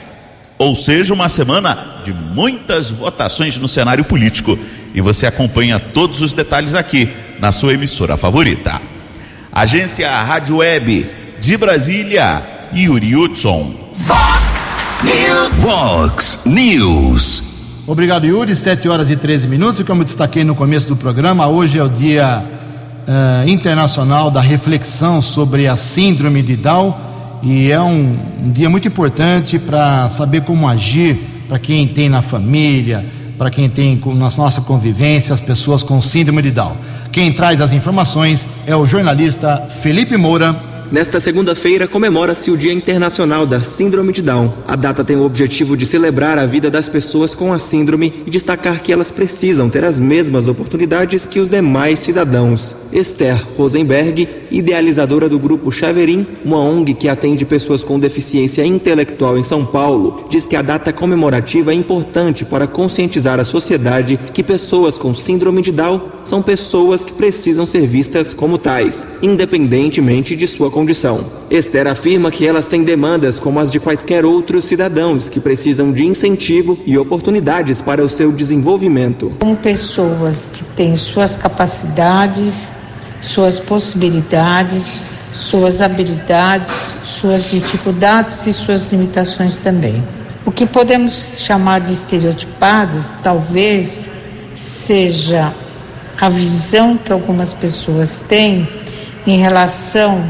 [0.62, 4.56] Ou seja, uma semana de muitas votações no cenário político.
[4.94, 8.80] E você acompanha todos os detalhes aqui na sua emissora favorita.
[9.50, 11.10] Agência Rádio Web
[11.40, 12.40] de Brasília,
[12.72, 13.74] Yuri Hudson.
[13.92, 15.52] Fox News.
[15.64, 17.42] Fox News.
[17.84, 18.54] Obrigado, Yuri.
[18.54, 19.80] 7 horas e 13 minutos.
[19.80, 22.40] E como eu destaquei no começo do programa, hoje é o Dia
[23.08, 27.11] uh, Internacional da Reflexão sobre a Síndrome de Down.
[27.42, 31.18] E é um, um dia muito importante para saber como agir
[31.48, 33.04] para quem tem na família,
[33.36, 36.76] para quem tem na nossa convivência as pessoas com Síndrome de Down.
[37.10, 43.46] Quem traz as informações é o jornalista Felipe Moura Nesta segunda-feira comemora-se o Dia Internacional
[43.46, 44.52] da Síndrome de Down.
[44.68, 48.30] A data tem o objetivo de celebrar a vida das pessoas com a síndrome e
[48.30, 52.74] destacar que elas precisam ter as mesmas oportunidades que os demais cidadãos.
[52.92, 59.42] Esther Rosenberg, idealizadora do grupo Chaveirim, uma ONG que atende pessoas com deficiência intelectual em
[59.42, 64.98] São Paulo, diz que a data comemorativa é importante para conscientizar a sociedade que pessoas
[64.98, 70.70] com síndrome de Down são pessoas que precisam ser vistas como tais, independentemente de sua
[70.70, 71.24] condição condição.
[71.48, 76.04] Esther afirma que elas têm demandas como as de quaisquer outros cidadãos que precisam de
[76.04, 79.32] incentivo e oportunidades para o seu desenvolvimento.
[79.38, 82.68] Como pessoas que têm suas capacidades,
[83.20, 85.00] suas possibilidades,
[85.32, 90.02] suas habilidades, suas dificuldades e suas limitações também.
[90.44, 94.08] O que podemos chamar de estereotipadas talvez
[94.56, 95.52] seja
[96.20, 98.68] a visão que algumas pessoas têm
[99.24, 100.20] em relação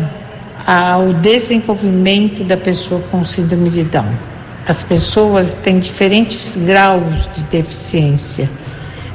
[0.67, 4.13] ao desenvolvimento da pessoa com síndrome de Down.
[4.67, 8.49] As pessoas têm diferentes graus de deficiência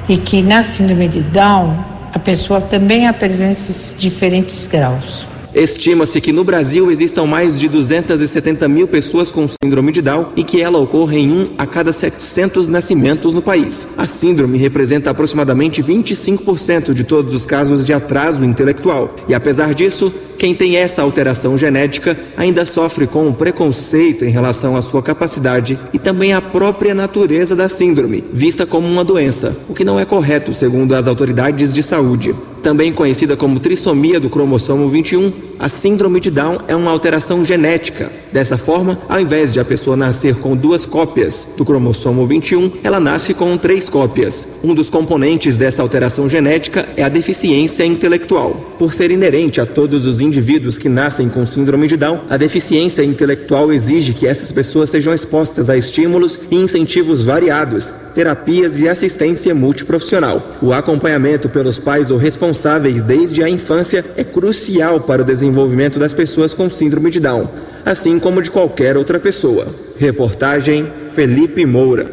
[0.10, 1.78] e que na síndrome de Down
[2.14, 3.56] a pessoa também apresenta
[3.98, 5.28] diferentes graus.
[5.58, 10.44] Estima-se que no Brasil existam mais de 270 mil pessoas com síndrome de Down e
[10.44, 13.88] que ela ocorre em um a cada 700 nascimentos no país.
[13.98, 19.16] A síndrome representa aproximadamente 25% de todos os casos de atraso intelectual.
[19.28, 24.78] E apesar disso, quem tem essa alteração genética ainda sofre com o preconceito em relação
[24.78, 29.74] à sua capacidade e também à própria natureza da síndrome, vista como uma doença, o
[29.74, 32.36] que não é correto segundo as autoridades de saúde.
[32.62, 38.12] Também conhecida como trissomia do cromossomo 21, a síndrome de Down é uma alteração genética.
[38.32, 43.00] Dessa forma, ao invés de a pessoa nascer com duas cópias do cromossomo 21, ela
[43.00, 44.56] nasce com três cópias.
[44.64, 48.76] Um dos componentes dessa alteração genética é a deficiência intelectual.
[48.78, 53.04] Por ser inerente a todos os indivíduos que nascem com síndrome de Down, a deficiência
[53.04, 59.54] intelectual exige que essas pessoas sejam expostas a estímulos e incentivos variados, terapias e assistência
[59.56, 60.42] multiprofissional.
[60.62, 66.14] O acompanhamento pelos pais ou responsáveis desde a infância é crucial para o desenvolvimento das
[66.14, 67.48] pessoas com síndrome de Down,
[67.86, 69.68] assim como de qualquer outra pessoa.
[70.00, 72.12] Reportagem Felipe Moura.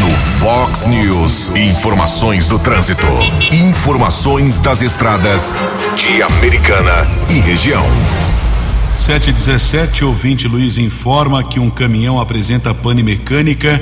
[0.00, 3.06] No Fox News, informações do trânsito,
[3.52, 5.54] informações das estradas
[5.94, 7.84] de Americana e região.
[8.92, 13.80] 717, ouvinte Luiz informa que um caminhão apresenta pane mecânica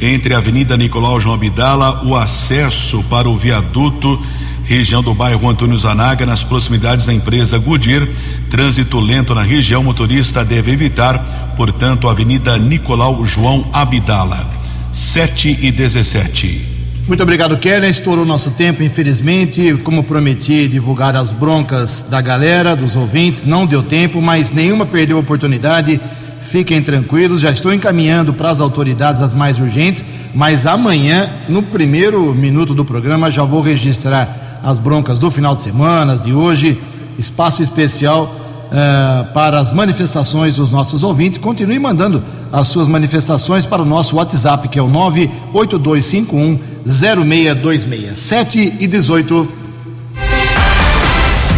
[0.00, 4.20] entre a Avenida Nicolau João Abdala, o acesso para o viaduto,
[4.64, 8.08] região do bairro Antônio Zanaga, nas proximidades da empresa Goodyear.
[8.50, 14.48] Trânsito lento na região, motorista deve evitar, portanto, a Avenida Nicolau João Abdala.
[14.90, 16.74] 7 e 17.
[17.06, 17.90] Muito obrigado, Keller.
[17.90, 19.74] Estourou nosso tempo, infelizmente.
[19.84, 25.18] Como prometi divulgar as broncas da galera, dos ouvintes, não deu tempo, mas nenhuma perdeu
[25.18, 26.00] a oportunidade.
[26.40, 30.04] Fiquem tranquilos, já estou encaminhando para as autoridades as mais urgentes,
[30.34, 35.60] mas amanhã, no primeiro minuto do programa, já vou registrar as broncas do final de
[35.60, 36.80] semana, de hoje.
[37.18, 41.38] Espaço especial uh, para as manifestações dos nossos ouvintes.
[41.38, 48.18] Continue mandando as suas manifestações para o nosso WhatsApp, que é o 98251 0626.
[48.18, 49.48] 7 e 18.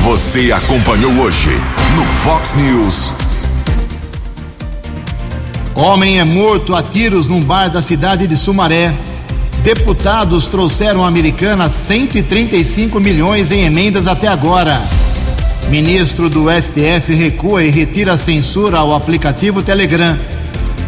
[0.02, 1.50] Você acompanhou hoje
[1.96, 3.12] no Fox News.
[5.74, 8.94] Homem é morto a tiros num bar da cidade de Sumaré.
[9.62, 14.80] Deputados trouxeram a americana 135 milhões em emendas até agora.
[15.68, 20.16] Ministro do STF recua e retira a censura ao aplicativo Telegram.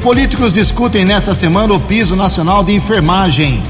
[0.02, 3.60] Políticos discutem nesta semana o piso nacional de enfermagem.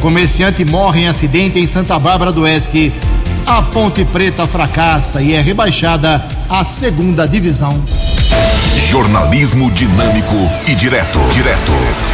[0.00, 2.92] Comerciante morre em acidente em Santa Bárbara do Oeste.
[3.46, 7.82] A Ponte Preta fracassa e é rebaixada à segunda divisão.
[8.90, 11.20] Jornalismo dinâmico e direto.
[11.30, 12.13] Direto.